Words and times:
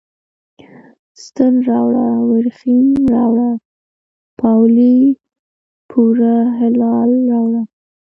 ستن 1.23 1.53
راوړه، 1.69 2.07
وریښم 2.29 2.85
راوړه، 3.13 3.49
پاولي 4.39 4.97
پوره 5.89 6.37
هلال 6.59 7.11
راوړه 7.31 7.61